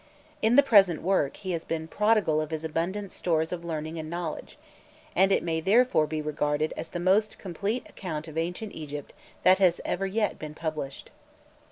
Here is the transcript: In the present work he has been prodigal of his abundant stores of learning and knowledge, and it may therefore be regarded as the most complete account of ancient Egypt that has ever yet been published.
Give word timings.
In 0.41 0.55
the 0.55 0.63
present 0.63 1.03
work 1.03 1.37
he 1.37 1.51
has 1.51 1.63
been 1.63 1.87
prodigal 1.87 2.41
of 2.41 2.49
his 2.49 2.63
abundant 2.63 3.11
stores 3.11 3.51
of 3.51 3.63
learning 3.63 3.99
and 3.99 4.09
knowledge, 4.09 4.57
and 5.15 5.31
it 5.31 5.43
may 5.43 5.61
therefore 5.61 6.07
be 6.07 6.23
regarded 6.23 6.73
as 6.75 6.89
the 6.89 6.99
most 6.99 7.37
complete 7.37 7.85
account 7.87 8.27
of 8.27 8.35
ancient 8.35 8.73
Egypt 8.73 9.13
that 9.43 9.59
has 9.59 9.79
ever 9.85 10.07
yet 10.07 10.39
been 10.39 10.55
published. 10.55 11.11